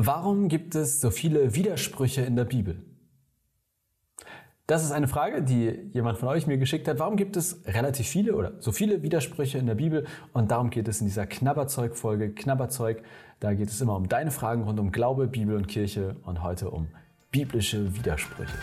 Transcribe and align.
Warum 0.00 0.46
gibt 0.46 0.76
es 0.76 1.00
so 1.00 1.10
viele 1.10 1.56
Widersprüche 1.56 2.22
in 2.22 2.36
der 2.36 2.44
Bibel? 2.44 2.80
Das 4.68 4.84
ist 4.84 4.92
eine 4.92 5.08
Frage, 5.08 5.42
die 5.42 5.90
jemand 5.92 6.18
von 6.18 6.28
euch 6.28 6.46
mir 6.46 6.56
geschickt 6.56 6.86
hat. 6.86 7.00
Warum 7.00 7.16
gibt 7.16 7.36
es 7.36 7.64
relativ 7.66 8.06
viele 8.06 8.36
oder 8.36 8.52
so 8.60 8.70
viele 8.70 9.02
Widersprüche 9.02 9.58
in 9.58 9.66
der 9.66 9.74
Bibel? 9.74 10.06
Und 10.32 10.52
darum 10.52 10.70
geht 10.70 10.86
es 10.86 11.00
in 11.00 11.08
dieser 11.08 11.26
Knabberzeug-Folge. 11.26 12.30
Knabberzeug, 12.30 13.02
da 13.40 13.54
geht 13.54 13.70
es 13.70 13.80
immer 13.80 13.96
um 13.96 14.08
deine 14.08 14.30
Fragen 14.30 14.62
rund 14.62 14.78
um 14.78 14.92
Glaube, 14.92 15.26
Bibel 15.26 15.56
und 15.56 15.66
Kirche 15.66 16.14
und 16.24 16.44
heute 16.44 16.70
um 16.70 16.86
biblische 17.32 17.96
Widersprüche. 17.96 18.54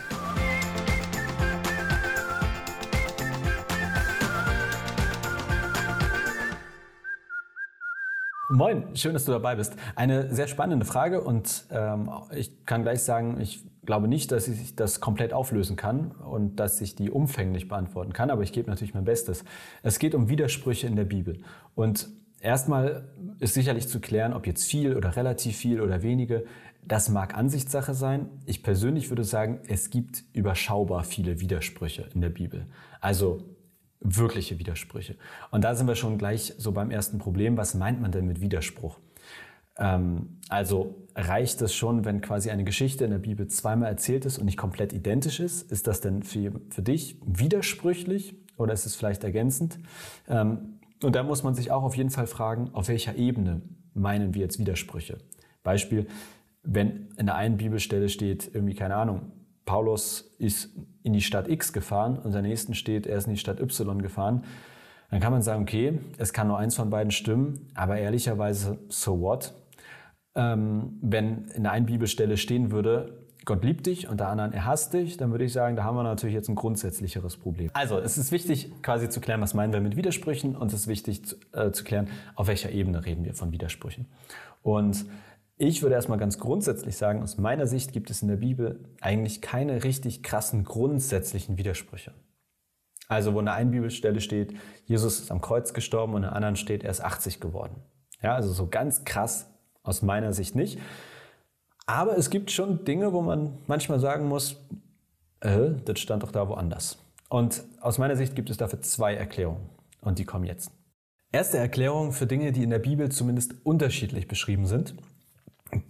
Moin, 8.55 8.95
schön, 8.95 9.11
dass 9.11 9.25
du 9.25 9.33
dabei 9.33 9.55
bist. 9.55 9.75
Eine 9.97 10.33
sehr 10.33 10.47
spannende 10.47 10.85
Frage 10.85 11.19
und 11.19 11.65
ähm, 11.71 12.09
ich 12.33 12.65
kann 12.65 12.83
gleich 12.83 13.01
sagen, 13.01 13.41
ich 13.41 13.65
glaube 13.85 14.07
nicht, 14.07 14.31
dass 14.31 14.47
ich 14.47 14.77
das 14.77 15.01
komplett 15.01 15.33
auflösen 15.33 15.75
kann 15.75 16.11
und 16.11 16.55
dass 16.55 16.79
ich 16.79 16.95
die 16.95 17.11
umfänglich 17.11 17.67
beantworten 17.67 18.13
kann, 18.13 18.29
aber 18.29 18.43
ich 18.43 18.53
gebe 18.53 18.69
natürlich 18.69 18.93
mein 18.93 19.03
Bestes. 19.03 19.43
Es 19.83 19.99
geht 19.99 20.15
um 20.15 20.29
Widersprüche 20.29 20.87
in 20.87 20.95
der 20.95 21.03
Bibel 21.03 21.41
und 21.75 22.07
erstmal 22.39 23.09
ist 23.39 23.55
sicherlich 23.55 23.89
zu 23.89 23.99
klären, 23.99 24.31
ob 24.31 24.47
jetzt 24.47 24.63
viel 24.63 24.95
oder 24.95 25.17
relativ 25.17 25.57
viel 25.57 25.81
oder 25.81 26.01
wenige. 26.01 26.45
Das 26.81 27.09
mag 27.09 27.35
Ansichtssache 27.35 27.93
sein. 27.93 28.29
Ich 28.45 28.63
persönlich 28.63 29.09
würde 29.09 29.25
sagen, 29.25 29.59
es 29.67 29.89
gibt 29.89 30.23
überschaubar 30.31 31.03
viele 31.03 31.41
Widersprüche 31.41 32.07
in 32.13 32.21
der 32.21 32.29
Bibel. 32.29 32.67
Also 33.01 33.54
wirkliche 34.05 34.59
Widersprüche. 34.59 35.15
Und 35.51 35.63
da 35.63 35.75
sind 35.75 35.87
wir 35.87 35.95
schon 35.95 36.17
gleich 36.17 36.53
so 36.57 36.71
beim 36.71 36.91
ersten 36.91 37.17
Problem. 37.17 37.57
Was 37.57 37.73
meint 37.73 38.01
man 38.01 38.11
denn 38.11 38.25
mit 38.27 38.41
Widerspruch? 38.41 38.99
Ähm, 39.77 40.37
also 40.49 41.07
reicht 41.15 41.61
es 41.61 41.73
schon, 41.73 42.05
wenn 42.05 42.21
quasi 42.21 42.49
eine 42.49 42.63
Geschichte 42.63 43.03
in 43.03 43.11
der 43.11 43.19
Bibel 43.19 43.47
zweimal 43.47 43.89
erzählt 43.89 44.25
ist 44.25 44.37
und 44.37 44.45
nicht 44.45 44.57
komplett 44.57 44.93
identisch 44.93 45.39
ist? 45.39 45.71
Ist 45.71 45.87
das 45.87 46.01
denn 46.01 46.23
für, 46.23 46.53
für 46.69 46.81
dich 46.81 47.19
widersprüchlich 47.25 48.35
oder 48.57 48.73
ist 48.73 48.85
es 48.85 48.95
vielleicht 48.95 49.23
ergänzend? 49.23 49.79
Ähm, 50.29 50.79
und 51.03 51.15
da 51.15 51.23
muss 51.23 51.43
man 51.43 51.55
sich 51.55 51.71
auch 51.71 51.83
auf 51.83 51.97
jeden 51.97 52.09
Fall 52.09 52.27
fragen, 52.27 52.69
auf 52.73 52.87
welcher 52.87 53.15
Ebene 53.15 53.61
meinen 53.93 54.33
wir 54.33 54.41
jetzt 54.41 54.59
Widersprüche? 54.59 55.17
Beispiel, 55.63 56.07
wenn 56.63 57.09
in 57.17 57.25
der 57.25 57.35
einen 57.35 57.57
Bibelstelle 57.57 58.09
steht, 58.09 58.49
irgendwie 58.53 58.75
keine 58.75 58.95
Ahnung, 58.95 59.31
Paulus 59.65 60.35
ist 60.37 60.69
in 61.03 61.13
die 61.13 61.21
Stadt 61.21 61.47
X 61.47 61.73
gefahren 61.73 62.17
und 62.17 62.33
der 62.33 62.41
nächsten 62.41 62.73
steht, 62.73 63.07
er 63.07 63.17
ist 63.17 63.27
in 63.27 63.33
die 63.33 63.39
Stadt 63.39 63.59
Y 63.59 64.01
gefahren, 64.01 64.43
dann 65.11 65.19
kann 65.19 65.31
man 65.31 65.41
sagen, 65.41 65.63
okay, 65.63 65.99
es 66.17 66.33
kann 66.33 66.47
nur 66.47 66.57
eins 66.57 66.75
von 66.75 66.89
beiden 66.89 67.11
stimmen, 67.11 67.67
aber 67.75 67.97
ehrlicherweise, 67.97 68.79
so 68.89 69.21
what? 69.21 69.53
Ähm, 70.35 70.97
wenn 71.01 71.45
in 71.49 71.63
der 71.63 71.71
einen 71.71 71.85
Bibelstelle 71.85 72.37
stehen 72.37 72.71
würde, 72.71 73.25
Gott 73.45 73.63
liebt 73.63 73.85
dich 73.85 74.09
und 74.09 74.19
der 74.19 74.27
anderen, 74.27 74.53
er 74.53 74.65
hasst 74.65 74.93
dich, 74.93 75.17
dann 75.17 75.31
würde 75.31 75.45
ich 75.45 75.53
sagen, 75.53 75.75
da 75.75 75.83
haben 75.83 75.95
wir 75.95 76.03
natürlich 76.03 76.33
jetzt 76.33 76.49
ein 76.49 76.55
grundsätzlicheres 76.55 77.37
Problem. 77.37 77.69
Also, 77.73 77.99
es 77.99 78.17
ist 78.17 78.31
wichtig, 78.31 78.71
quasi 78.81 79.07
zu 79.07 79.21
klären, 79.21 79.39
was 79.39 79.53
meinen 79.53 79.71
wir 79.71 79.79
mit 79.81 79.95
Widersprüchen 79.95 80.55
und 80.55 80.73
es 80.73 80.81
ist 80.81 80.87
wichtig 80.87 81.25
zu, 81.25 81.35
äh, 81.53 81.71
zu 81.71 81.83
klären, 81.83 82.07
auf 82.33 82.47
welcher 82.47 82.71
Ebene 82.71 83.05
reden 83.05 83.23
wir 83.23 83.35
von 83.35 83.51
Widersprüchen. 83.51 84.07
Und 84.63 85.05
ich 85.57 85.81
würde 85.81 85.95
erstmal 85.95 86.17
ganz 86.17 86.37
grundsätzlich 86.37 86.97
sagen, 86.97 87.23
aus 87.23 87.37
meiner 87.37 87.67
Sicht 87.67 87.93
gibt 87.93 88.09
es 88.09 88.21
in 88.21 88.27
der 88.27 88.37
Bibel 88.37 88.79
eigentlich 89.01 89.41
keine 89.41 89.83
richtig 89.83 90.21
krassen 90.21 90.63
grundsätzlichen 90.63 91.57
Widersprüche. 91.57 92.13
Also 93.07 93.33
wo 93.33 93.39
in 93.39 93.45
der 93.45 93.53
einen 93.53 93.71
Bibelstelle 93.71 94.19
steht, 94.19 94.53
Jesus 94.85 95.19
ist 95.19 95.31
am 95.31 95.41
Kreuz 95.41 95.73
gestorben 95.73 96.13
und 96.13 96.23
in 96.23 96.29
der 96.29 96.35
anderen 96.35 96.55
steht, 96.55 96.83
er 96.83 96.91
ist 96.91 97.01
80 97.01 97.39
geworden. 97.39 97.75
Ja, 98.21 98.35
also 98.35 98.51
so 98.51 98.67
ganz 98.67 99.05
krass 99.05 99.47
aus 99.83 100.01
meiner 100.01 100.33
Sicht 100.33 100.55
nicht. 100.55 100.79
Aber 101.85 102.17
es 102.17 102.29
gibt 102.29 102.51
schon 102.51 102.83
Dinge, 102.83 103.13
wo 103.13 103.21
man 103.21 103.59
manchmal 103.67 103.99
sagen 103.99 104.27
muss, 104.27 104.59
äh, 105.41 105.71
das 105.85 105.99
stand 105.99 106.23
doch 106.23 106.31
da 106.31 106.49
woanders. 106.49 106.97
Und 107.29 107.63
aus 107.79 107.97
meiner 107.97 108.15
Sicht 108.15 108.35
gibt 108.35 108.49
es 108.49 108.57
dafür 108.57 108.81
zwei 108.81 109.13
Erklärungen. 109.13 109.69
Und 110.01 110.19
die 110.19 110.25
kommen 110.25 110.45
jetzt. 110.45 110.71
Erste 111.31 111.57
Erklärung 111.57 112.11
für 112.11 112.27
Dinge, 112.27 112.51
die 112.51 112.63
in 112.63 112.69
der 112.69 112.79
Bibel 112.79 113.09
zumindest 113.11 113.53
unterschiedlich 113.63 114.27
beschrieben 114.27 114.65
sind, 114.65 114.95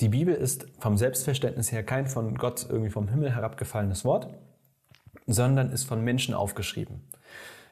die 0.02 0.10
Bibel 0.10 0.34
ist 0.34 0.68
vom 0.80 0.98
Selbstverständnis 0.98 1.72
her 1.72 1.84
kein 1.84 2.08
von 2.08 2.36
Gott 2.36 2.66
irgendwie 2.70 2.92
vom 2.92 3.08
Himmel 3.08 3.32
herabgefallenes 3.34 4.06
Wort, 4.06 4.34
sondern 5.28 5.72
ist 5.72 5.86
von 5.86 6.04
Menschen 6.04 6.34
aufgeschrieben. 6.34 7.02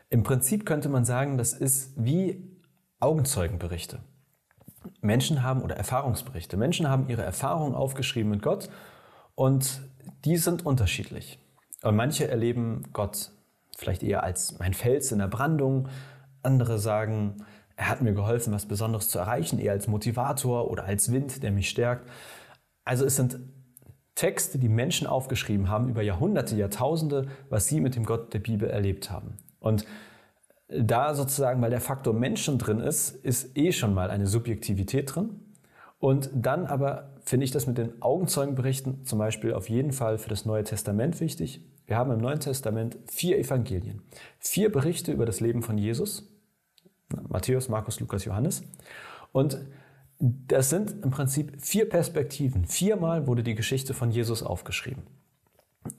Im 0.09 0.23
Prinzip 0.23 0.65
könnte 0.65 0.89
man 0.89 1.05
sagen, 1.05 1.37
das 1.37 1.53
ist 1.53 1.93
wie 1.95 2.43
Augenzeugenberichte. 2.99 3.99
Menschen 5.01 5.43
haben 5.43 5.61
oder 5.61 5.75
Erfahrungsberichte. 5.75 6.57
Menschen 6.57 6.89
haben 6.89 7.09
ihre 7.09 7.23
Erfahrungen 7.23 7.75
aufgeschrieben 7.75 8.29
mit 8.29 8.41
Gott 8.41 8.69
und 9.35 9.81
die 10.25 10.37
sind 10.37 10.65
unterschiedlich. 10.65 11.39
Und 11.83 11.95
manche 11.95 12.27
erleben 12.27 12.83
Gott 12.93 13.31
vielleicht 13.77 14.03
eher 14.03 14.23
als 14.23 14.59
mein 14.59 14.73
Fels 14.73 15.11
in 15.11 15.19
der 15.19 15.27
Brandung. 15.27 15.89
Andere 16.43 16.79
sagen, 16.79 17.37
er 17.75 17.89
hat 17.89 18.01
mir 18.01 18.13
geholfen, 18.13 18.53
was 18.53 18.67
Besonderes 18.67 19.09
zu 19.09 19.19
erreichen, 19.19 19.59
eher 19.59 19.71
als 19.71 19.87
Motivator 19.87 20.69
oder 20.69 20.85
als 20.85 21.11
Wind, 21.11 21.43
der 21.43 21.51
mich 21.51 21.69
stärkt. 21.69 22.09
Also 22.85 23.05
es 23.05 23.15
sind 23.15 23.39
Texte, 24.15 24.59
die 24.59 24.69
Menschen 24.69 25.07
aufgeschrieben 25.07 25.69
haben 25.69 25.89
über 25.89 26.03
Jahrhunderte, 26.03 26.55
Jahrtausende, 26.55 27.27
was 27.49 27.67
sie 27.67 27.81
mit 27.81 27.95
dem 27.95 28.05
Gott 28.05 28.33
der 28.33 28.39
Bibel 28.39 28.69
erlebt 28.69 29.09
haben. 29.09 29.37
Und 29.59 29.85
da 30.67 31.13
sozusagen, 31.15 31.61
weil 31.61 31.69
der 31.69 31.81
Faktor 31.81 32.13
Menschen 32.13 32.57
drin 32.57 32.79
ist, 32.79 33.11
ist 33.11 33.57
eh 33.57 33.71
schon 33.71 33.93
mal 33.93 34.09
eine 34.09 34.27
Subjektivität 34.27 35.15
drin. 35.15 35.39
Und 35.99 36.29
dann 36.33 36.65
aber 36.65 37.13
finde 37.23 37.45
ich 37.45 37.51
das 37.51 37.65
mit 37.67 37.77
den 37.77 38.01
Augenzeugenberichten 38.01 39.05
zum 39.05 39.19
Beispiel 39.19 39.53
auf 39.53 39.69
jeden 39.69 39.93
Fall 39.93 40.17
für 40.17 40.29
das 40.29 40.45
Neue 40.45 40.63
Testament 40.63 41.19
wichtig. 41.21 41.61
Wir 41.85 41.97
haben 41.97 42.11
im 42.11 42.19
Neuen 42.19 42.39
Testament 42.39 42.97
vier 43.09 43.37
Evangelien, 43.37 44.01
vier 44.39 44.71
Berichte 44.71 45.11
über 45.11 45.25
das 45.25 45.39
Leben 45.39 45.61
von 45.61 45.77
Jesus, 45.77 46.32
Matthäus, 47.29 47.69
Markus, 47.69 47.99
Lukas, 47.99 48.25
Johannes. 48.25 48.63
Und 49.31 49.59
das 50.19 50.69
sind 50.69 51.03
im 51.03 51.11
Prinzip 51.11 51.61
vier 51.61 51.89
Perspektiven. 51.89 52.65
Viermal 52.65 53.27
wurde 53.27 53.43
die 53.43 53.55
Geschichte 53.55 53.93
von 53.93 54.11
Jesus 54.11 54.43
aufgeschrieben. 54.43 55.03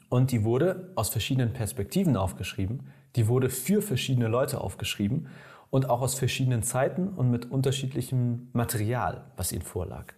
Und 0.08 0.30
die 0.30 0.44
wurde 0.44 0.92
aus 0.94 1.10
verschiedenen 1.10 1.52
Perspektiven 1.52 2.16
aufgeschrieben. 2.16 2.86
Die 3.16 3.28
wurde 3.28 3.50
für 3.50 3.82
verschiedene 3.82 4.28
Leute 4.28 4.60
aufgeschrieben 4.60 5.28
und 5.70 5.90
auch 5.90 6.00
aus 6.00 6.14
verschiedenen 6.14 6.62
Zeiten 6.62 7.08
und 7.08 7.30
mit 7.30 7.50
unterschiedlichem 7.50 8.48
Material, 8.52 9.24
was 9.36 9.52
ihnen 9.52 9.62
vorlag. 9.62 10.14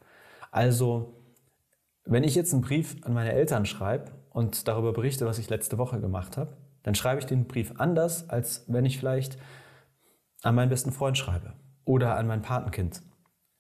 Also, 0.51 1.15
wenn 2.05 2.25
ich 2.25 2.35
jetzt 2.35 2.53
einen 2.53 2.63
Brief 2.63 2.97
an 3.03 3.15
meine 3.15 3.33
Eltern 3.33 3.67
schreibe 3.67 4.13
und 4.31 4.69
darüber 4.69 4.93
berichte, 4.93 5.27
was 5.27 5.39
ich 5.39 5.51
letzte 5.51 5.79
Woche 5.79 6.01
gemacht 6.01 6.37
habe, 6.37 6.57
dann 6.83 6.95
schreibe 6.95 7.21
ich 7.21 7.27
den 7.27 7.47
Brief 7.47 7.73
anders, 7.79 8.29
als 8.29 8.65
wenn 8.69 8.85
ich 8.85 8.99
vielleicht 8.99 9.39
an 10.47 10.55
meinen 10.55 10.69
besten 10.71 10.93
Freund 10.93 11.19
schreibe 11.19 11.55
oder 11.85 12.17
an 12.17 12.27
mein 12.27 12.43
Patenkind. 12.43 13.03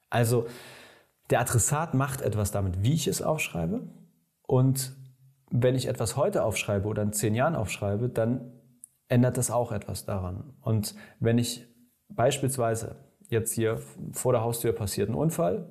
Also 0.09 0.47
der 1.31 1.41
Adressat 1.41 1.95
macht 1.95 2.23
etwas 2.23 2.53
damit, 2.53 2.83
wie 2.83 2.95
ich 2.95 3.09
es 3.09 3.23
aufschreibe. 3.23 3.83
Und 4.47 4.95
wenn 5.51 5.75
ich 5.75 5.87
etwas 5.89 6.17
heute 6.17 6.45
aufschreibe 6.45 6.87
oder 6.87 7.03
in 7.03 7.13
zehn 7.13 7.35
Jahren 7.35 7.57
aufschreibe, 7.57 8.09
dann 8.09 8.53
ändert 9.09 9.37
das 9.37 9.51
auch 9.51 9.73
etwas 9.73 10.05
daran. 10.05 10.55
Und 10.61 10.95
wenn 11.19 11.39
ich 11.39 11.67
beispielsweise 12.09 12.97
jetzt 13.29 13.53
hier 13.53 13.81
vor 14.13 14.33
der 14.33 14.43
Haustür 14.43 14.73
passiert 14.73 15.09
ein 15.09 15.15
Unfall, 15.15 15.69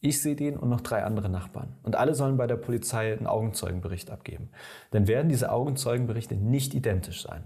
ich 0.00 0.22
sehe 0.22 0.36
den 0.36 0.56
und 0.56 0.68
noch 0.68 0.82
drei 0.82 1.02
andere 1.02 1.28
Nachbarn. 1.28 1.76
Und 1.82 1.96
alle 1.96 2.14
sollen 2.14 2.36
bei 2.36 2.46
der 2.46 2.56
Polizei 2.56 3.12
einen 3.12 3.26
Augenzeugenbericht 3.26 4.10
abgeben. 4.10 4.50
Dann 4.90 5.08
werden 5.08 5.28
diese 5.28 5.50
Augenzeugenberichte 5.50 6.36
nicht 6.36 6.74
identisch 6.74 7.22
sein. 7.22 7.44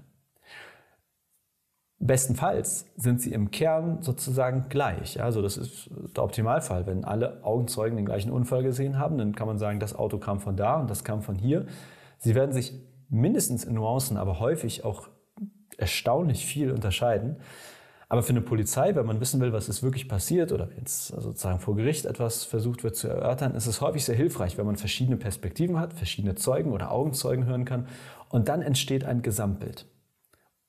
Bestenfalls 2.04 2.86
sind 2.96 3.20
sie 3.20 3.32
im 3.32 3.52
Kern 3.52 4.02
sozusagen 4.02 4.66
gleich. 4.68 5.22
Also 5.22 5.40
das 5.40 5.56
ist 5.56 5.88
der 6.16 6.24
Optimalfall. 6.24 6.84
Wenn 6.84 7.04
alle 7.04 7.44
Augenzeugen 7.44 7.96
den 7.96 8.06
gleichen 8.06 8.32
Unfall 8.32 8.64
gesehen 8.64 8.98
haben, 8.98 9.18
dann 9.18 9.36
kann 9.36 9.46
man 9.46 9.56
sagen, 9.56 9.78
das 9.78 9.94
Auto 9.94 10.18
kam 10.18 10.41
von 10.41 10.56
da 10.56 10.80
und 10.80 10.91
das 10.91 11.04
kam 11.04 11.22
von 11.22 11.36
hier. 11.36 11.66
Sie 12.18 12.34
werden 12.34 12.53
sich 12.53 12.74
mindestens 13.09 13.62
in 13.62 13.74
Nuancen, 13.74 14.16
aber 14.16 14.41
häufig 14.41 14.84
auch 14.84 15.09
erstaunlich 15.78 16.44
viel 16.44 16.72
unterscheiden. 16.72 17.36
Aber 18.09 18.24
für 18.24 18.30
eine 18.30 18.41
Polizei, 18.41 18.97
wenn 18.97 19.06
man 19.06 19.21
wissen 19.21 19.41
will, 19.41 19.53
was 19.53 19.68
ist 19.68 19.84
wirklich 19.84 20.09
passiert 20.09 20.50
oder 20.50 20.68
wenn 20.71 20.84
es 20.84 21.06
sozusagen 21.06 21.60
vor 21.60 21.77
Gericht 21.77 22.04
etwas 22.04 22.42
versucht 22.42 22.82
wird 22.82 22.97
zu 22.97 23.06
erörtern, 23.06 23.54
ist 23.54 23.66
es 23.66 23.80
häufig 23.80 24.04
sehr 24.04 24.16
hilfreich, 24.16 24.59
wenn 24.59 24.66
man 24.66 24.77
verschiedene 24.77 25.16
Perspektiven 25.16 25.78
hat, 25.78 25.94
verschiedene 25.94 26.34
Zeugen 26.34 26.72
oder 26.72 26.91
Augenzeugen 26.91 27.47
hören 27.47 27.65
kann 27.65 27.86
und 28.28 28.48
dann 28.48 28.60
entsteht 28.60 29.04
ein 29.04 29.22
Gesamtbild. 29.22 29.86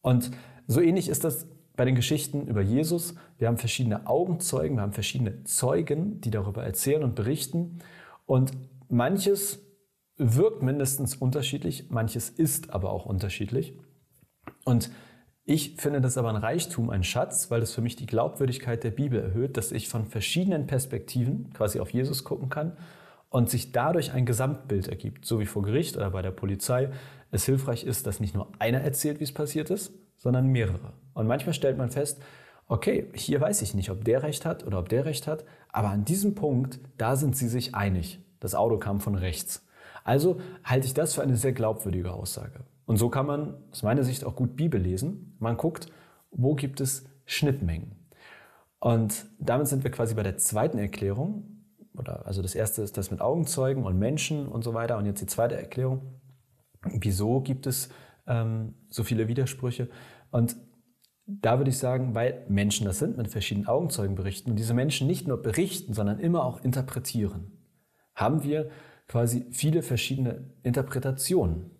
Und 0.02 0.32
so 0.68 0.82
ähnlich 0.82 1.10
ist 1.10 1.24
das 1.24 1.48
bei 1.76 1.86
den 1.86 1.96
Geschichten 1.96 2.48
über 2.48 2.62
Jesus. 2.62 3.16
Wir 3.38 3.48
haben 3.48 3.58
verschiedene 3.58 4.08
Augenzeugen, 4.08 4.78
wir 4.78 4.84
haben 4.84 4.94
verschiedene 4.94 5.44
Zeugen, 5.44 6.22
die 6.22 6.32
darüber 6.32 6.64
erzählen 6.64 7.04
und 7.04 7.16
berichten. 7.16 7.80
Und 8.26 8.52
manches 8.90 9.60
wirkt 10.18 10.62
mindestens 10.62 11.16
unterschiedlich, 11.16 11.90
manches 11.90 12.30
ist 12.30 12.70
aber 12.70 12.92
auch 12.92 13.06
unterschiedlich. 13.06 13.78
Und 14.64 14.92
ich 15.46 15.76
finde 15.78 16.00
das 16.00 16.18
aber 16.18 16.30
ein 16.30 16.38
Reichtum, 16.38 16.90
ein 16.90 17.04
Schatz, 17.04 17.52
weil 17.52 17.60
das 17.60 17.74
für 17.74 17.82
mich 17.82 17.96
die 17.96 18.06
Glaubwürdigkeit 18.06 18.84
der 18.84 18.92
Bibel 18.92 19.20
erhöht, 19.20 19.58
dass 19.58 19.72
ich 19.72 19.90
von 19.90 20.06
verschiedenen 20.06 20.68
Perspektiven 20.68 21.52
quasi 21.54 21.80
auf 21.80 21.90
Jesus 21.90 22.24
gucken 22.24 22.50
kann 22.50 22.78
und 23.30 23.50
sich 23.50 23.72
dadurch 23.72 24.14
ein 24.14 24.26
Gesamtbild 24.26 24.88
ergibt, 24.88 25.26
so 25.26 25.40
wie 25.40 25.46
vor 25.46 25.64
Gericht 25.64 25.98
oder 25.98 26.12
bei 26.12 26.22
der 26.22 26.32
Polizei, 26.32 26.92
es 27.32 27.46
hilfreich 27.46 27.84
ist, 27.84 28.06
dass 28.06 28.20
nicht 28.20 28.36
nur 28.36 28.48
einer 28.60 28.82
erzählt, 28.82 29.20
wie 29.20 29.24
es 29.24 29.34
passiert 29.34 29.70
ist, 29.72 29.92
sondern 30.18 30.48
mehrere. 30.48 30.94
Und 31.14 31.28
manchmal 31.28 31.54
stellt 31.54 31.78
man 31.78 31.90
fest, 31.90 32.22
okay, 32.68 33.08
hier 33.14 33.40
weiß 33.42 33.62
ich 33.62 33.74
nicht, 33.74 33.90
ob 33.90 34.04
der 34.04 34.24
recht 34.24 34.46
hat 34.46 34.66
oder 34.66 34.80
ob 34.80 34.90
der 34.90 35.06
recht 35.06 35.28
hat, 35.28 35.44
aber 35.70 35.90
an 35.90 36.06
diesem 36.06 36.36
Punkt, 36.36 36.80
da 36.98 37.16
sind 37.16 37.36
sie 37.36 37.48
sich 37.48 37.76
einig. 37.76 38.20
Das 38.40 38.56
Auto 38.56 38.78
kam 38.78 39.00
von 39.00 39.16
rechts. 39.16 39.66
Also 40.04 40.40
halte 40.64 40.88
ich 40.88 40.94
das 40.94 41.14
für 41.14 41.22
eine 41.22 41.38
sehr 41.38 41.54
glaubwürdige 41.54 42.12
Aussage. 42.12 42.66
Und 42.86 42.98
so 42.98 43.10
kann 43.10 43.26
man 43.26 43.56
aus 43.72 43.84
meiner 43.84 44.04
Sicht 44.04 44.26
auch 44.26 44.36
gut 44.36 44.56
Bibel 44.56 44.80
lesen. 44.80 45.36
Man 45.40 45.56
guckt, 45.56 45.88
wo 46.32 46.56
gibt 46.56 46.82
es 46.82 47.06
Schnittmengen. 47.26 47.96
Und 48.80 49.26
damit 49.40 49.68
sind 49.68 49.84
wir 49.84 49.92
quasi 49.92 50.14
bei 50.14 50.24
der 50.24 50.38
zweiten 50.38 50.78
Erklärung. 50.78 51.66
Oder, 51.96 52.26
also 52.26 52.42
das 52.42 52.56
erste 52.56 52.82
ist 52.82 52.98
das 52.98 53.12
mit 53.12 53.22
Augenzeugen 53.22 53.86
und 53.86 53.98
Menschen 53.98 54.48
und 54.48 54.64
so 54.64 54.74
weiter. 54.74 54.98
Und 54.98 55.06
jetzt 55.06 55.22
die 55.22 55.26
zweite 55.26 55.56
Erklärung. 55.56 56.02
Wieso 56.84 57.40
gibt 57.40 57.66
es 57.66 57.90
ähm, 58.28 58.76
so 58.90 59.04
viele 59.04 59.28
Widersprüche? 59.28 59.90
Und 60.32 60.56
da 61.26 61.58
würde 61.58 61.70
ich 61.70 61.78
sagen, 61.78 62.16
weil 62.16 62.46
Menschen 62.50 62.86
das 62.86 63.00
sind, 63.00 63.18
mit 63.18 63.30
verschiedenen 63.30 63.68
Augenzeugen 63.68 64.16
berichten 64.16 64.52
und 64.52 64.58
diese 64.58 64.74
Menschen 64.74 65.08
nicht 65.08 65.28
nur 65.28 65.42
berichten, 65.42 65.94
sondern 65.94 66.20
immer 66.20 66.44
auch 66.44 66.64
interpretieren, 66.64 67.52
haben 68.14 68.44
wir 68.44 68.70
quasi 69.08 69.46
viele 69.52 69.84
verschiedene 69.84 70.50
Interpretationen, 70.64 71.72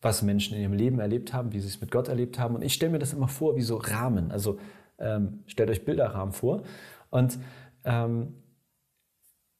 was 0.00 0.22
Menschen 0.22 0.56
in 0.56 0.62
ihrem 0.62 0.72
Leben 0.72 0.98
erlebt 0.98 1.32
haben, 1.32 1.52
wie 1.52 1.60
sie 1.60 1.68
es 1.68 1.80
mit 1.80 1.90
Gott 1.90 2.08
erlebt 2.08 2.38
haben. 2.38 2.56
Und 2.56 2.62
ich 2.62 2.74
stelle 2.74 2.92
mir 2.92 2.98
das 2.98 3.12
immer 3.12 3.28
vor 3.28 3.56
wie 3.56 3.62
so 3.62 3.76
Rahmen. 3.76 4.32
Also 4.32 4.58
ähm, 4.98 5.44
stellt 5.46 5.70
euch 5.70 5.84
Bilderrahmen 5.84 6.32
vor. 6.32 6.62
Und 7.10 7.38
ähm, 7.84 8.34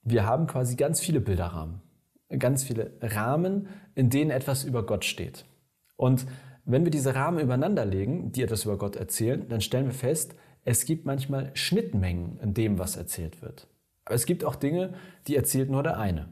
wir 0.02 0.26
haben 0.26 0.46
quasi 0.48 0.74
ganz 0.74 1.00
viele 1.00 1.20
Bilderrahmen, 1.20 1.80
ganz 2.38 2.64
viele 2.64 2.92
Rahmen, 3.00 3.68
in 3.94 4.10
denen 4.10 4.30
etwas 4.30 4.64
über 4.64 4.84
Gott 4.84 5.04
steht. 5.04 5.44
Und 6.02 6.26
wenn 6.64 6.82
wir 6.82 6.90
diese 6.90 7.14
Rahmen 7.14 7.38
übereinander 7.38 7.84
legen, 7.84 8.32
die 8.32 8.42
etwas 8.42 8.64
über 8.64 8.76
Gott 8.76 8.96
erzählen, 8.96 9.48
dann 9.48 9.60
stellen 9.60 9.86
wir 9.86 9.92
fest, 9.92 10.34
es 10.64 10.84
gibt 10.84 11.06
manchmal 11.06 11.52
Schnittmengen 11.54 12.40
in 12.42 12.54
dem, 12.54 12.80
was 12.80 12.96
erzählt 12.96 13.40
wird. 13.40 13.68
Aber 14.04 14.16
es 14.16 14.26
gibt 14.26 14.44
auch 14.44 14.56
Dinge, 14.56 14.94
die 15.28 15.36
erzählt 15.36 15.70
nur 15.70 15.84
der 15.84 15.98
eine. 15.98 16.26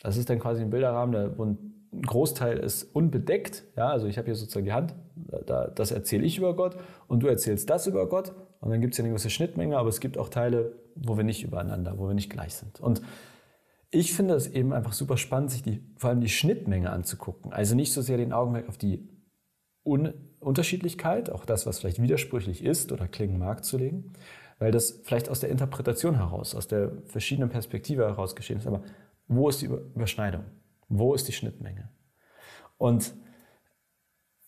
Das 0.00 0.16
ist 0.16 0.30
dann 0.30 0.38
quasi 0.38 0.62
ein 0.62 0.70
Bilderrahmen, 0.70 1.36
wo 1.36 1.44
ein 1.44 1.58
Großteil 2.06 2.58
ist 2.58 2.84
unbedeckt. 2.84 3.64
Ja, 3.76 3.88
also 3.88 4.06
ich 4.06 4.16
habe 4.16 4.26
hier 4.26 4.36
sozusagen 4.36 4.64
die 4.66 4.72
Hand, 4.72 4.94
da, 5.46 5.66
das 5.74 5.90
erzähle 5.90 6.24
ich 6.24 6.38
über 6.38 6.54
Gott 6.54 6.76
und 7.08 7.24
du 7.24 7.26
erzählst 7.26 7.68
das 7.68 7.88
über 7.88 8.08
Gott. 8.08 8.32
Und 8.60 8.70
dann 8.70 8.80
gibt 8.80 8.94
es 8.94 8.98
ja 8.98 9.02
eine 9.02 9.10
gewisse 9.10 9.30
Schnittmenge, 9.30 9.76
aber 9.76 9.88
es 9.88 9.98
gibt 9.98 10.18
auch 10.18 10.28
Teile, 10.28 10.76
wo 10.94 11.16
wir 11.16 11.24
nicht 11.24 11.42
übereinander, 11.42 11.98
wo 11.98 12.06
wir 12.06 12.14
nicht 12.14 12.30
gleich 12.30 12.54
sind. 12.54 12.78
Und 12.78 13.02
ich 13.90 14.14
finde 14.14 14.34
es 14.34 14.46
eben 14.46 14.72
einfach 14.72 14.92
super 14.92 15.16
spannend, 15.16 15.50
sich 15.50 15.64
die, 15.64 15.82
vor 15.96 16.10
allem 16.10 16.20
die 16.20 16.28
Schnittmenge 16.28 16.90
anzugucken. 16.90 17.52
Also 17.52 17.74
nicht 17.74 17.92
so 17.92 18.02
sehr 18.02 18.18
den 18.18 18.32
Augenmerk 18.32 18.68
auf 18.68 18.78
die 18.78 19.15
Un 19.86 20.12
Unterschiedlichkeit, 20.40 21.30
auch 21.30 21.44
das, 21.44 21.66
was 21.66 21.80
vielleicht 21.80 22.00
widersprüchlich 22.00 22.64
ist 22.64 22.92
oder 22.92 23.08
klingen 23.08 23.38
mag, 23.38 23.64
zu 23.64 23.78
legen, 23.78 24.12
weil 24.58 24.70
das 24.70 25.00
vielleicht 25.02 25.28
aus 25.28 25.40
der 25.40 25.50
Interpretation 25.50 26.16
heraus, 26.16 26.54
aus 26.54 26.68
der 26.68 26.92
verschiedenen 27.06 27.48
Perspektive 27.48 28.04
heraus 28.04 28.36
geschehen 28.36 28.58
ist. 28.58 28.66
Aber 28.66 28.82
wo 29.28 29.48
ist 29.48 29.62
die 29.62 29.66
Überschneidung? 29.66 30.44
Wo 30.88 31.14
ist 31.14 31.26
die 31.26 31.32
Schnittmenge? 31.32 31.88
Und 32.78 33.14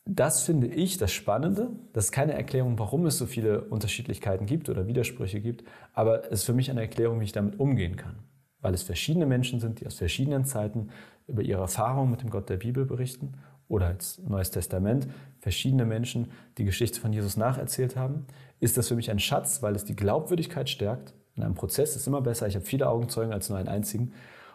das 0.05 0.43
finde 0.43 0.69
ich 0.69 0.97
das 0.97 1.13
Spannende. 1.13 1.71
Das 1.93 2.07
ist 2.07 2.13
keine 2.13 2.33
Erklärung, 2.33 2.79
warum 2.79 3.05
es 3.07 3.19
so 3.19 3.27
viele 3.27 3.63
Unterschiedlichkeiten 3.63 4.47
gibt 4.47 4.69
oder 4.69 4.87
Widersprüche 4.87 5.41
gibt, 5.41 5.65
aber 5.93 6.25
es 6.27 6.41
ist 6.41 6.45
für 6.45 6.55
mich 6.55 6.71
eine 6.71 6.81
Erklärung, 6.81 7.21
wie 7.21 7.25
ich 7.25 7.33
damit 7.33 7.59
umgehen 7.59 7.97
kann. 7.97 8.21
Weil 8.61 8.75
es 8.75 8.83
verschiedene 8.83 9.27
Menschen 9.27 9.61
sind, 9.61 9.81
die 9.81 9.87
aus 9.87 9.95
verschiedenen 9.95 10.45
Zeiten 10.45 10.89
über 11.27 11.43
ihre 11.43 11.61
Erfahrungen 11.61 12.11
mit 12.11 12.23
dem 12.23 12.31
Gott 12.31 12.49
der 12.49 12.57
Bibel 12.57 12.87
berichten 12.87 13.35
oder 13.69 13.87
als 13.87 14.19
Neues 14.19 14.51
Testament 14.51 15.09
verschiedene 15.41 15.85
Menschen 15.85 16.33
die 16.57 16.65
Geschichte 16.65 17.01
von 17.01 17.13
Jesus 17.13 17.37
nacherzählt 17.37 17.97
haben, 17.97 18.27
ist 18.61 18.77
das 18.77 18.89
für 18.89 18.97
mich 18.97 19.11
ein 19.11 19.19
Schatz, 19.19 19.63
weil 19.63 19.77
es 19.77 19.85
die 19.85 19.97
Glaubwürdigkeit 19.97 20.69
stärkt. 20.69 21.15
In 21.37 21.43
einem 21.43 21.55
Prozess 21.55 21.95
ist 21.95 22.07
immer 22.07 22.21
besser. 22.21 22.47
Ich 22.47 22.57
habe 22.57 22.65
viele 22.65 22.89
Augenzeugen 22.89 23.33
als 23.33 23.49
nur 23.49 23.59
einen 23.59 23.69
einzigen. 23.69 24.13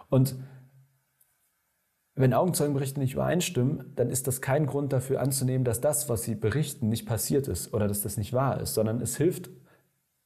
Und 0.10 0.36
wenn 2.15 2.33
Augenzeugenberichte 2.33 3.00
nicht 3.00 3.13
übereinstimmen, 3.13 3.94
dann 3.95 4.10
ist 4.10 4.27
das 4.27 4.42
kein 4.42 4.65
Grund 4.65 4.94
dafür 4.94 5.21
anzunehmen, 5.21 5.63
dass 5.63 5.81
das, 5.81 6.09
was 6.09 6.24
sie 6.24 6.36
berichten, 6.36 6.89
nicht 6.89 7.07
passiert 7.07 7.48
ist 7.48 7.74
oder 7.74 7.88
dass 7.88 8.01
das 8.01 8.18
nicht 8.18 8.33
wahr 8.33 8.59
ist, 8.59 8.74
sondern 8.74 9.01
es 9.01 9.18
hilft, 9.18 9.50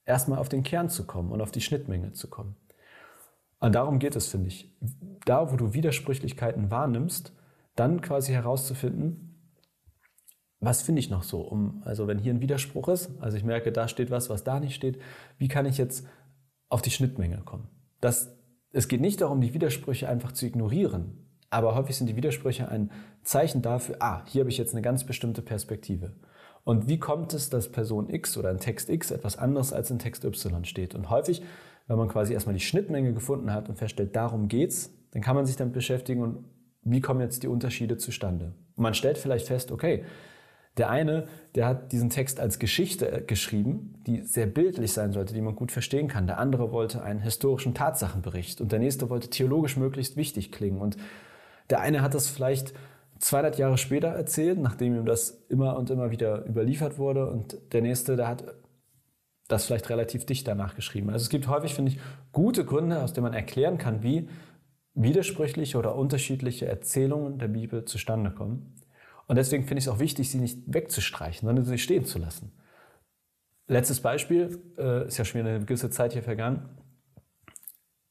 erstmal 0.05 0.39
auf 0.39 0.49
den 0.49 0.63
Kern 0.63 0.89
zu 0.89 1.05
kommen 1.05 1.31
und 1.31 1.41
auf 1.41 1.51
die 1.51 1.61
Schnittmenge 1.61 2.13
zu 2.13 2.29
kommen. 2.29 2.55
Und 3.59 3.75
darum 3.75 3.99
geht 3.99 4.15
es, 4.15 4.27
finde 4.27 4.47
ich. 4.47 4.69
Da, 5.25 5.51
wo 5.51 5.55
du 5.55 5.73
Widersprüchlichkeiten 5.73 6.71
wahrnimmst, 6.71 7.33
dann 7.79 8.01
quasi 8.01 8.33
herauszufinden, 8.33 9.27
was 10.59 10.81
finde 10.81 10.99
ich 10.99 11.09
noch 11.09 11.23
so? 11.23 11.41
Um, 11.41 11.81
also 11.85 12.07
wenn 12.07 12.19
hier 12.19 12.33
ein 12.33 12.41
Widerspruch 12.41 12.87
ist, 12.89 13.11
also 13.21 13.37
ich 13.37 13.43
merke, 13.43 13.71
da 13.71 13.87
steht 13.87 14.09
was, 14.09 14.29
was 14.29 14.43
da 14.43 14.59
nicht 14.59 14.75
steht, 14.75 14.99
wie 15.37 15.47
kann 15.47 15.65
ich 15.65 15.77
jetzt 15.77 16.05
auf 16.67 16.81
die 16.81 16.91
Schnittmenge 16.91 17.41
kommen? 17.45 17.69
Das, 18.01 18.35
es 18.71 18.87
geht 18.87 19.01
nicht 19.01 19.21
darum, 19.21 19.41
die 19.41 19.53
Widersprüche 19.53 20.09
einfach 20.09 20.31
zu 20.31 20.45
ignorieren, 20.45 21.27
aber 21.49 21.75
häufig 21.75 21.95
sind 21.95 22.07
die 22.07 22.15
Widersprüche 22.15 22.69
ein 22.69 22.91
Zeichen 23.23 23.61
dafür, 23.61 23.97
ah, 23.99 24.23
hier 24.25 24.41
habe 24.41 24.49
ich 24.49 24.57
jetzt 24.57 24.73
eine 24.73 24.81
ganz 24.81 25.05
bestimmte 25.05 25.41
Perspektive. 25.41 26.15
Und 26.63 26.89
wie 26.89 26.99
kommt 26.99 27.33
es, 27.33 27.49
dass 27.49 27.71
Person 27.71 28.09
X 28.09 28.37
oder 28.37 28.51
in 28.51 28.57
Text 28.57 28.89
X 28.89 29.11
etwas 29.11 29.37
anderes 29.37 29.71
als 29.71 29.89
in 29.89 29.99
Text 29.99 30.25
Y 30.25 30.65
steht? 30.65 30.95
Und 30.95 31.09
häufig, 31.09 31.41
wenn 31.87 31.97
man 31.97 32.09
quasi 32.09 32.33
erstmal 32.33 32.55
die 32.55 32.61
Schnittmenge 32.61 33.13
gefunden 33.13 33.53
hat 33.53 33.69
und 33.69 33.77
feststellt, 33.77 34.15
darum 34.15 34.49
geht's, 34.49 34.91
dann 35.11 35.21
kann 35.21 35.35
man 35.35 35.45
sich 35.45 35.55
damit 35.55 35.73
beschäftigen 35.73 36.21
und 36.21 36.43
wie 36.91 37.01
kommen 37.01 37.21
jetzt 37.21 37.43
die 37.43 37.47
Unterschiede 37.47 37.97
zustande? 37.97 38.53
Man 38.75 38.93
stellt 38.93 39.17
vielleicht 39.17 39.47
fest, 39.47 39.71
okay, 39.71 40.03
der 40.77 40.89
eine, 40.89 41.27
der 41.55 41.65
hat 41.65 41.91
diesen 41.91 42.09
Text 42.09 42.39
als 42.39 42.59
Geschichte 42.59 43.11
äh, 43.11 43.21
geschrieben, 43.21 43.95
die 44.05 44.21
sehr 44.21 44.45
bildlich 44.45 44.93
sein 44.93 45.11
sollte, 45.11 45.33
die 45.33 45.41
man 45.41 45.55
gut 45.55 45.71
verstehen 45.71 46.07
kann. 46.07 46.27
Der 46.27 46.37
andere 46.37 46.71
wollte 46.71 47.01
einen 47.01 47.19
historischen 47.19 47.73
Tatsachenbericht 47.73 48.61
und 48.61 48.71
der 48.71 48.79
nächste 48.79 49.09
wollte 49.09 49.29
theologisch 49.29 49.75
möglichst 49.75 50.17
wichtig 50.17 50.51
klingen. 50.51 50.79
Und 50.79 50.97
der 51.69 51.81
eine 51.81 52.01
hat 52.01 52.13
das 52.13 52.29
vielleicht 52.29 52.73
200 53.19 53.57
Jahre 53.57 53.77
später 53.77 54.09
erzählt, 54.09 54.59
nachdem 54.59 54.95
ihm 54.95 55.05
das 55.05 55.43
immer 55.49 55.77
und 55.77 55.89
immer 55.89 56.11
wieder 56.11 56.45
überliefert 56.45 56.99
wurde. 56.99 57.27
Und 57.27 57.57
der 57.73 57.81
nächste, 57.81 58.15
der 58.15 58.27
hat 58.27 58.43
das 59.47 59.65
vielleicht 59.65 59.89
relativ 59.89 60.25
dicht 60.25 60.47
danach 60.47 60.75
geschrieben. 60.75 61.09
Also 61.09 61.23
es 61.23 61.29
gibt 61.29 61.47
häufig, 61.47 61.73
finde 61.73 61.93
ich, 61.93 61.99
gute 62.31 62.65
Gründe, 62.65 63.01
aus 63.01 63.13
denen 63.13 63.23
man 63.23 63.33
erklären 63.33 63.77
kann, 63.77 64.03
wie 64.03 64.29
widersprüchliche 65.01 65.77
oder 65.77 65.95
unterschiedliche 65.95 66.67
Erzählungen 66.67 67.39
der 67.39 67.47
Bibel 67.47 67.85
zustande 67.85 68.31
kommen. 68.31 68.75
Und 69.27 69.35
deswegen 69.35 69.63
finde 69.63 69.79
ich 69.79 69.85
es 69.85 69.89
auch 69.89 69.99
wichtig, 69.99 70.29
sie 70.29 70.39
nicht 70.39 70.59
wegzustreichen, 70.65 71.47
sondern 71.47 71.65
sie 71.65 71.77
stehen 71.77 72.05
zu 72.05 72.19
lassen. 72.19 72.51
Letztes 73.67 74.01
Beispiel, 74.01 74.61
äh, 74.77 75.07
ist 75.07 75.17
ja 75.17 75.25
schon 75.25 75.41
wieder 75.41 75.49
eine 75.49 75.65
gewisse 75.65 75.89
Zeit 75.89 76.13
hier 76.13 76.23
vergangen. 76.23 76.69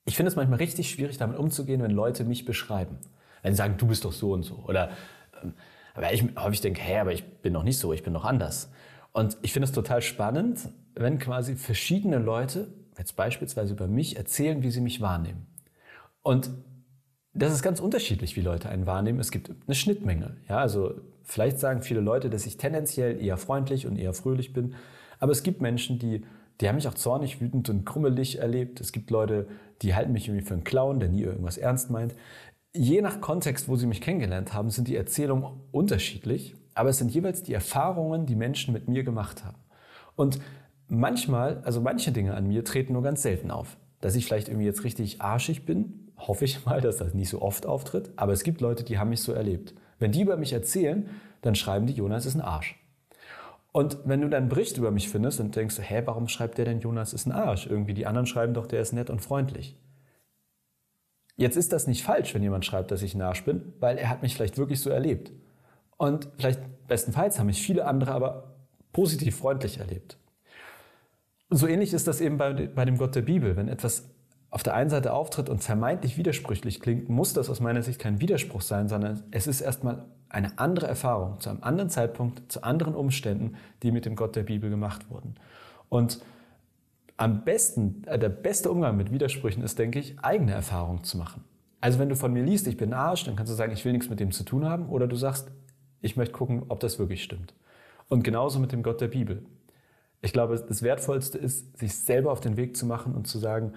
Ich 0.05 0.17
finde 0.17 0.29
es 0.29 0.37
manchmal 0.37 0.59
richtig 0.59 0.91
schwierig, 0.91 1.17
damit 1.17 1.39
umzugehen, 1.39 1.83
wenn 1.83 1.91
Leute 1.91 2.25
mich 2.25 2.45
beschreiben. 2.45 2.99
Wenn 3.43 3.53
sie 3.53 3.57
sagen, 3.57 3.77
du 3.79 3.87
bist 3.87 4.05
doch 4.05 4.13
so 4.13 4.33
und 4.33 4.43
so. 4.43 4.57
Oder 4.67 4.91
ähm, 5.43 5.55
aber 5.97 6.13
ich 6.13 6.23
häufig 6.37 6.61
denke, 6.61 6.83
hä, 6.83 6.99
aber 6.99 7.13
ich 7.13 7.25
bin 7.41 7.55
noch 7.55 7.63
nicht 7.63 7.79
so, 7.79 7.93
ich 7.93 8.03
bin 8.03 8.13
noch 8.13 8.27
anders. 8.27 8.71
Und 9.13 9.39
ich 9.41 9.55
finde 9.55 9.65
es 9.65 9.73
total 9.73 10.03
spannend, 10.03 10.69
wenn 10.95 11.19
quasi 11.19 11.57
verschiedene 11.57 12.19
Leute, 12.19 12.69
jetzt 12.99 13.17
beispielsweise 13.17 13.73
über 13.73 13.87
mich, 13.87 14.17
erzählen, 14.17 14.63
wie 14.63 14.71
sie 14.71 14.83
mich 14.83 15.01
wahrnehmen. 15.01 15.47
Und 16.23 16.51
das 17.37 17.53
ist 17.53 17.63
ganz 17.63 17.81
unterschiedlich, 17.81 18.37
wie 18.37 18.41
Leute 18.41 18.69
einen 18.69 18.87
wahrnehmen. 18.87 19.21
Es 19.21 19.31
gibt 19.31 19.51
eine 19.51 19.75
Schnittmenge. 19.75 20.37
Ja, 20.49 20.59
also 20.59 20.95
vielleicht 21.23 21.59
sagen 21.59 21.83
viele 21.83 22.01
Leute, 22.01 22.31
dass 22.31 22.47
ich 22.47 22.57
tendenziell 22.57 23.23
eher 23.23 23.37
freundlich 23.37 23.87
und 23.87 23.99
eher 23.99 24.15
fröhlich 24.15 24.53
bin. 24.53 24.75
Aber 25.19 25.33
es 25.33 25.43
gibt 25.43 25.61
Menschen, 25.61 25.99
die, 25.99 26.25
die 26.61 26.69
haben 26.69 26.77
mich 26.77 26.89
auch 26.89 26.95
zornig, 26.95 27.41
wütend 27.41 27.69
und 27.69 27.85
krummelig 27.85 28.39
erlebt. 28.39 28.81
Es 28.81 28.93
gibt 28.93 29.11
Leute, 29.11 29.49
die 29.83 29.95
halten 29.95 30.13
mich 30.13 30.29
irgendwie 30.29 30.45
für 30.45 30.55
einen 30.55 30.65
Clown, 30.65 31.01
der 31.01 31.09
nie 31.09 31.23
irgendwas 31.23 31.59
ernst 31.59 31.91
meint. 31.91 32.15
Je 32.75 33.01
nach 33.01 33.21
Kontext, 33.21 33.69
wo 33.69 33.77
sie 33.77 33.87
mich 33.87 34.01
kennengelernt 34.01 34.53
haben, 34.53 34.71
sind 34.71 34.89
die 34.89 34.97
Erzählungen 34.97 35.61
unterschiedlich. 35.73 36.55
Aber 36.75 36.91
es 36.91 36.99
sind 36.99 37.11
jeweils 37.13 37.43
die 37.43 37.55
Erfahrungen, 37.55 38.27
die 38.27 38.35
Menschen 38.35 38.73
mit 38.73 38.89
mir 38.89 39.03
gemacht 39.03 39.45
haben. 39.45 39.59
Und 40.15 40.39
manchmal, 40.89 41.63
also 41.65 41.81
manche 41.81 42.13
Dinge 42.13 42.35
an 42.35 42.47
mir 42.47 42.65
treten 42.65 42.93
nur 42.93 43.03
ganz 43.03 43.23
selten 43.23 43.51
auf. 43.51 43.77
Dass 44.01 44.15
ich 44.15 44.27
vielleicht 44.27 44.49
irgendwie 44.49 44.67
jetzt 44.67 44.85
richtig 44.85 45.23
arschig 45.23 45.65
bin, 45.65 46.06
hoffe 46.19 46.45
ich 46.45 46.65
mal, 46.65 46.81
dass 46.81 46.99
das 46.99 47.15
nicht 47.15 47.29
so 47.29 47.43
oft 47.43 47.67
auftritt. 47.67 48.11
Aber 48.17 48.33
es 48.33 48.43
gibt 48.43 48.61
Leute, 48.61 48.85
die 48.85 48.99
haben 48.99 49.11
mich 49.11 49.23
so 49.23 49.33
erlebt. 49.33 49.75
Wenn 49.99 50.13
die 50.13 50.23
über 50.23 50.37
mich 50.37 50.53
erzählen, 50.53 51.09
dann 51.43 51.55
schreiben 51.55 51.87
die, 51.87 51.95
Jonas 51.95 52.27
ist 52.27 52.35
ein 52.35 52.41
Arsch. 52.41 52.79
Und 53.73 53.99
wenn 54.05 54.23
du 54.23 54.29
dann 54.29 54.45
einen 54.45 54.49
Bericht 54.49 54.79
über 54.79 54.91
mich 54.91 55.09
findest 55.09 55.39
und 55.39 55.55
denkst, 55.55 55.79
hä, 55.81 56.03
warum 56.07 56.29
schreibt 56.29 56.57
der 56.57 56.65
denn, 56.65 56.81
Jonas 56.81 57.13
ist 57.13 57.27
ein 57.27 57.33
Arsch? 57.33 57.67
Irgendwie 57.67 57.93
die 57.93 58.07
anderen 58.07 58.27
schreiben 58.27 58.55
doch, 58.55 58.67
der 58.67 58.81
ist 58.81 58.93
nett 58.93 59.11
und 59.11 59.21
freundlich. 59.21 59.77
Jetzt 61.37 61.57
ist 61.57 61.73
das 61.73 61.87
nicht 61.87 62.03
falsch, 62.03 62.35
wenn 62.35 62.43
jemand 62.43 62.65
schreibt, 62.65 62.91
dass 62.91 63.03
ich 63.03 63.15
ein 63.15 63.21
Arsch 63.21 63.45
bin, 63.45 63.75
weil 63.79 63.99
er 63.99 64.09
hat 64.09 64.23
mich 64.23 64.35
vielleicht 64.35 64.57
wirklich 64.57 64.81
so 64.81 64.89
erlebt. 64.89 65.31
Und 65.99 66.29
vielleicht 66.39 66.61
bestenfalls 66.89 67.39
haben 67.39 67.47
mich 67.47 67.63
viele 67.63 67.85
andere 67.85 68.13
aber 68.13 68.55
positiv 68.93 69.37
freundlich 69.37 69.79
erlebt. 69.79 70.17
Und 71.51 71.59
so 71.59 71.67
ähnlich 71.67 71.93
ist 71.93 72.09
das 72.09 72.23
eben 72.23 72.39
bei, 72.39 72.53
bei 72.53 72.85
dem 72.87 72.97
Gott 72.97 73.15
der 73.15 73.23
Bibel. 73.23 73.57
Wenn 73.57 73.69
etwas 73.69 74.09
auf 74.51 74.63
der 74.63 74.75
einen 74.75 74.91
Seite 74.91 75.13
auftritt 75.13 75.49
und 75.49 75.63
vermeintlich 75.63 76.17
widersprüchlich 76.17 76.81
klingt, 76.81 77.09
muss 77.09 77.33
das 77.33 77.51
aus 77.51 77.61
meiner 77.61 77.83
Sicht 77.83 77.99
kein 77.99 78.21
Widerspruch 78.21 78.63
sein, 78.63 78.89
sondern 78.89 79.23
es 79.31 79.47
ist 79.47 79.61
erstmal 79.61 80.05
eine 80.29 80.59
andere 80.59 80.87
Erfahrung 80.87 81.41
zu 81.41 81.51
einem 81.51 81.63
anderen 81.63 81.91
Zeitpunkt, 81.91 82.51
zu 82.51 82.63
anderen 82.63 82.95
Umständen, 82.95 83.57
die 83.83 83.93
mit 83.93 84.07
dem 84.07 84.17
Gott 84.17 84.37
der 84.37 84.43
Bibel 84.43 84.71
gemacht 84.71 85.11
wurden. 85.11 85.35
Und 85.89 86.21
am 87.17 87.45
besten, 87.45 88.03
äh, 88.07 88.19
der 88.19 88.29
beste 88.29 88.71
Umgang 88.71 88.97
mit 88.97 89.11
Widersprüchen 89.11 89.63
ist, 89.63 89.79
denke 89.79 89.99
ich, 89.99 90.19
eigene 90.21 90.53
Erfahrungen 90.53 91.05
zu 91.05 91.17
machen. 91.17 91.45
Also 91.81 91.99
wenn 91.99 92.09
du 92.09 92.17
von 92.17 92.33
mir 92.33 92.43
liest, 92.43 92.67
ich 92.67 92.77
bin 92.77 92.93
Arsch, 92.93 93.25
dann 93.25 93.37
kannst 93.37 93.53
du 93.53 93.57
sagen, 93.57 93.73
ich 93.73 93.85
will 93.85 93.93
nichts 93.93 94.11
mit 94.11 94.21
dem 94.21 94.33
zu 94.33 94.45
tun 94.45 94.65
haben, 94.69 94.89
oder 94.89 95.07
du 95.07 95.17
sagst, 95.17 95.51
ich 96.01 96.17
möchte 96.17 96.33
gucken, 96.33 96.65
ob 96.69 96.81
das 96.81 96.99
wirklich 96.99 97.23
stimmt. 97.23 97.55
Und 98.09 98.23
genauso 98.23 98.59
mit 98.59 98.73
dem 98.73 98.83
Gott 98.83 99.01
der 99.01 99.09
Bibel. 99.09 99.45
Ich 100.23 100.33
glaube, 100.33 100.57
das 100.57 100.83
Wertvollste 100.83 101.39
ist, 101.39 101.79
sich 101.79 101.95
selber 101.97 102.33
auf 102.33 102.41
den 102.41 102.57
Weg 102.57 102.77
zu 102.77 102.87
machen 102.87 103.15
und 103.15 103.27
zu 103.27 103.39
sagen, 103.39 103.73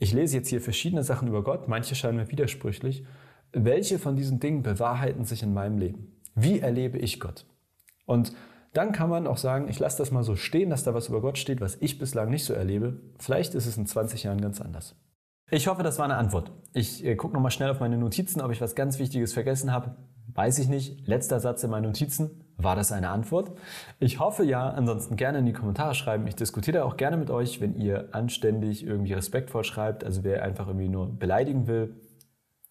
ich 0.00 0.12
lese 0.12 0.38
jetzt 0.38 0.48
hier 0.48 0.60
verschiedene 0.62 1.04
Sachen 1.04 1.28
über 1.28 1.44
Gott, 1.44 1.68
manche 1.68 1.94
scheinen 1.94 2.16
mir 2.16 2.30
widersprüchlich. 2.30 3.04
Welche 3.52 3.98
von 3.98 4.16
diesen 4.16 4.40
Dingen 4.40 4.62
bewahrheiten 4.62 5.24
sich 5.24 5.42
in 5.42 5.52
meinem 5.52 5.76
Leben? 5.76 6.16
Wie 6.34 6.58
erlebe 6.58 6.98
ich 6.98 7.20
Gott? 7.20 7.44
Und 8.06 8.32
dann 8.72 8.92
kann 8.92 9.10
man 9.10 9.26
auch 9.26 9.36
sagen, 9.36 9.68
ich 9.68 9.78
lasse 9.78 9.98
das 9.98 10.10
mal 10.10 10.24
so 10.24 10.36
stehen, 10.36 10.70
dass 10.70 10.84
da 10.84 10.94
was 10.94 11.08
über 11.08 11.20
Gott 11.20 11.36
steht, 11.36 11.60
was 11.60 11.76
ich 11.80 11.98
bislang 11.98 12.30
nicht 12.30 12.44
so 12.44 12.54
erlebe. 12.54 13.00
Vielleicht 13.18 13.54
ist 13.54 13.66
es 13.66 13.76
in 13.76 13.86
20 13.86 14.22
Jahren 14.22 14.40
ganz 14.40 14.60
anders. 14.60 14.96
Ich 15.50 15.66
hoffe, 15.66 15.82
das 15.82 15.98
war 15.98 16.06
eine 16.06 16.16
Antwort. 16.16 16.50
Ich 16.72 17.04
äh, 17.04 17.16
gucke 17.16 17.34
nochmal 17.34 17.50
schnell 17.50 17.70
auf 17.70 17.80
meine 17.80 17.98
Notizen, 17.98 18.40
ob 18.40 18.52
ich 18.52 18.60
was 18.60 18.74
ganz 18.74 18.98
Wichtiges 18.98 19.34
vergessen 19.34 19.70
habe. 19.70 19.96
Weiß 20.32 20.58
ich 20.60 20.68
nicht. 20.68 21.06
Letzter 21.06 21.40
Satz 21.40 21.62
in 21.62 21.70
meinen 21.70 21.86
Notizen. 21.86 22.44
War 22.62 22.76
das 22.76 22.92
eine 22.92 23.08
Antwort? 23.08 23.52
Ich 23.98 24.18
hoffe 24.18 24.44
ja. 24.44 24.68
Ansonsten 24.70 25.16
gerne 25.16 25.38
in 25.38 25.46
die 25.46 25.52
Kommentare 25.52 25.94
schreiben. 25.94 26.26
Ich 26.26 26.36
diskutiere 26.36 26.84
auch 26.84 26.96
gerne 26.96 27.16
mit 27.16 27.30
euch, 27.30 27.60
wenn 27.60 27.74
ihr 27.76 28.08
anständig 28.12 28.86
irgendwie 28.86 29.12
respektvoll 29.12 29.64
schreibt. 29.64 30.04
Also 30.04 30.24
wer 30.24 30.42
einfach 30.42 30.66
irgendwie 30.66 30.88
nur 30.88 31.18
beleidigen 31.18 31.66
will, 31.66 31.96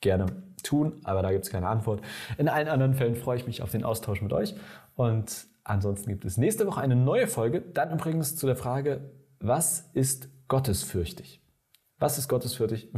gerne 0.01 0.27
tun. 0.63 1.01
Aber 1.03 1.21
da 1.21 1.31
gibt 1.31 1.45
es 1.45 1.51
keine 1.51 1.67
Antwort. 1.67 2.01
In 2.37 2.49
allen 2.49 2.67
anderen 2.67 2.93
Fällen 2.93 3.15
freue 3.15 3.37
ich 3.37 3.47
mich 3.47 3.61
auf 3.61 3.71
den 3.71 3.83
Austausch 3.83 4.21
mit 4.21 4.33
euch. 4.33 4.55
Und 4.95 5.47
ansonsten 5.63 6.09
gibt 6.09 6.25
es 6.25 6.37
nächste 6.37 6.67
Woche 6.67 6.81
eine 6.81 6.95
neue 6.95 7.27
Folge. 7.27 7.61
Dann 7.61 7.91
übrigens 7.91 8.35
zu 8.35 8.45
der 8.45 8.55
Frage, 8.55 9.11
was 9.39 9.89
ist 9.93 10.29
gottesfürchtig? 10.47 11.41
Was 11.97 12.17
ist 12.17 12.29
gottesfürchtig? 12.29 12.91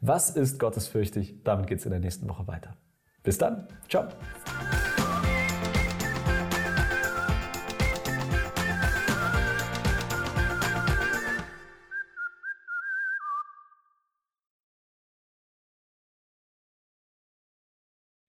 Was 0.00 0.30
ist 0.30 0.58
gottesfürchtig? 0.58 1.42
Damit 1.44 1.66
geht 1.66 1.78
es 1.78 1.84
in 1.86 1.90
der 1.90 2.00
nächsten 2.00 2.28
Woche 2.28 2.46
weiter. 2.46 2.76
Bis 3.22 3.38
dann. 3.38 3.68
Ciao. 3.88 4.08